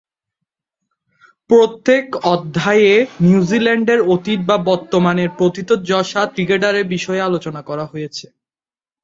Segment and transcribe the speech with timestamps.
[1.49, 2.93] প্রত্যেক অধ্যায়ে
[3.21, 8.25] নিউজিল্যান্ডের অতীত বা বর্তমানের প্রথিতযশা ক্রিকেটারের বিষয়ে আলোচনা করা হয়েছে।